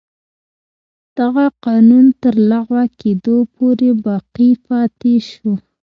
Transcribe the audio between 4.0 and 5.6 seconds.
باقي پاتې شو.